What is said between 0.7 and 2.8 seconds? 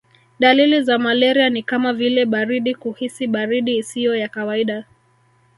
za malaria ni kama vile baridi